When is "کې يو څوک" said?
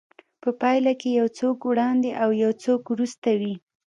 1.01-1.57